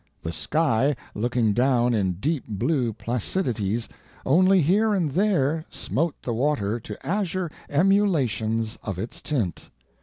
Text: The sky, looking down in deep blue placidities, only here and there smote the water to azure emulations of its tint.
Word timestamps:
The 0.23 0.31
sky, 0.31 0.95
looking 1.13 1.53
down 1.53 1.93
in 1.93 2.13
deep 2.13 2.45
blue 2.47 2.91
placidities, 2.91 3.87
only 4.25 4.59
here 4.59 4.95
and 4.95 5.11
there 5.11 5.63
smote 5.69 6.19
the 6.23 6.33
water 6.33 6.79
to 6.79 7.05
azure 7.05 7.51
emulations 7.69 8.79
of 8.81 8.97
its 8.97 9.21
tint. 9.21 9.69